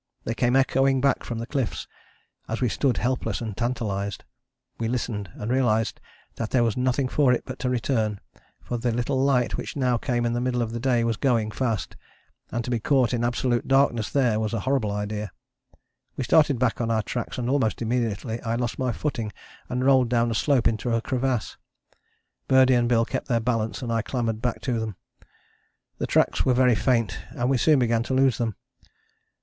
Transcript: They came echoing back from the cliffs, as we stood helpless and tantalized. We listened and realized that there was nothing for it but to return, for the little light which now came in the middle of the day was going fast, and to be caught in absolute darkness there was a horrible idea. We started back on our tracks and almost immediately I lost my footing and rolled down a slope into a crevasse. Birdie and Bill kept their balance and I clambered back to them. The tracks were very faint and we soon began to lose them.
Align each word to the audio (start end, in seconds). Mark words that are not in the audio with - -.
They 0.23 0.33
came 0.33 0.55
echoing 0.55 0.99
back 0.99 1.23
from 1.23 1.37
the 1.37 1.45
cliffs, 1.45 1.87
as 2.47 2.59
we 2.59 2.69
stood 2.69 2.97
helpless 2.97 3.39
and 3.39 3.55
tantalized. 3.55 4.23
We 4.79 4.87
listened 4.87 5.29
and 5.35 5.51
realized 5.51 6.01
that 6.37 6.49
there 6.49 6.63
was 6.63 6.75
nothing 6.75 7.07
for 7.07 7.31
it 7.31 7.43
but 7.45 7.59
to 7.59 7.69
return, 7.69 8.19
for 8.63 8.79
the 8.79 8.91
little 8.91 9.19
light 9.23 9.57
which 9.57 9.75
now 9.75 9.97
came 9.99 10.25
in 10.25 10.33
the 10.33 10.41
middle 10.41 10.63
of 10.63 10.71
the 10.71 10.79
day 10.79 11.03
was 11.03 11.17
going 11.17 11.51
fast, 11.51 11.95
and 12.51 12.65
to 12.65 12.71
be 12.71 12.79
caught 12.79 13.13
in 13.13 13.23
absolute 13.23 13.67
darkness 13.67 14.09
there 14.09 14.39
was 14.39 14.55
a 14.55 14.61
horrible 14.61 14.91
idea. 14.91 15.31
We 16.17 16.23
started 16.23 16.57
back 16.57 16.81
on 16.81 16.89
our 16.89 17.03
tracks 17.03 17.37
and 17.37 17.47
almost 17.47 17.79
immediately 17.79 18.41
I 18.41 18.55
lost 18.55 18.79
my 18.79 18.91
footing 18.91 19.31
and 19.69 19.85
rolled 19.85 20.09
down 20.09 20.31
a 20.31 20.33
slope 20.33 20.67
into 20.67 20.91
a 20.91 20.99
crevasse. 20.99 21.57
Birdie 22.47 22.73
and 22.73 22.89
Bill 22.89 23.05
kept 23.05 23.27
their 23.27 23.39
balance 23.39 23.83
and 23.83 23.91
I 23.93 24.01
clambered 24.01 24.41
back 24.41 24.61
to 24.61 24.79
them. 24.79 24.95
The 25.99 26.07
tracks 26.07 26.43
were 26.43 26.55
very 26.55 26.73
faint 26.73 27.19
and 27.35 27.51
we 27.51 27.59
soon 27.59 27.77
began 27.77 28.01
to 28.01 28.15
lose 28.15 28.39
them. 28.39 28.55